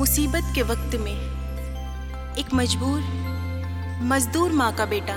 [0.00, 1.16] मुसीबत के वक्त में
[2.38, 3.00] एक मजबूर,
[4.02, 5.16] मजदूर माँ का बेटा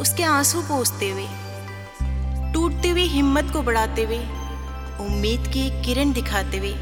[0.00, 1.26] उसके आँसू पोसते हुए,
[2.54, 4.18] टूटते हुए हिम्मत को बढ़ाते हुए,
[5.00, 6.72] उम्मीद की किरण दिखाते हुए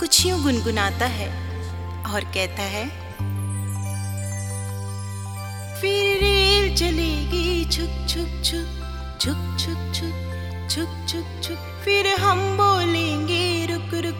[0.00, 1.28] कुछ यूँ गुनगुनाता है
[2.04, 2.86] और कहता है,
[5.80, 13.44] फिर रेल चलेगी, छुक छुक छुक छुक छुक छुक छुक छुक छुक, फिर हम बोलेंगे,
[13.66, 14.17] रुक रुक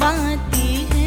[0.00, 0.99] बाती हैं।